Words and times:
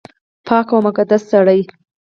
پاک 0.47 0.67
او 0.73 0.79
مقدس 0.87 1.21
سړی 1.31 1.59